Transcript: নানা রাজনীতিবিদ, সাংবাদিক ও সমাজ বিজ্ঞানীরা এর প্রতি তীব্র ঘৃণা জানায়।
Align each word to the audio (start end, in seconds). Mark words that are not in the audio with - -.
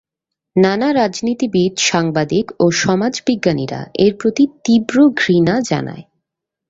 নানা 0.55 0.89
রাজনীতিবিদ, 0.93 1.73
সাংবাদিক 1.79 2.45
ও 2.59 2.65
সমাজ 2.71 3.13
বিজ্ঞানীরা 3.25 3.81
এর 3.99 4.13
প্রতি 4.15 4.43
তীব্র 4.63 4.95
ঘৃণা 5.17 5.55
জানায়। 5.61 6.03